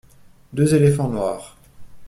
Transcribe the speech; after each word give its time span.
Deux 0.53 0.73
éléphants 0.73 1.09
noirs. 1.09 1.55